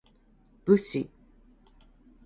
[0.65, 1.07] 武士